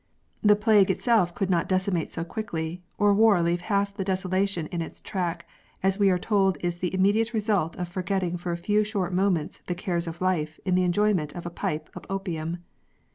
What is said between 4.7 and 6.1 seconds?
in its track, as we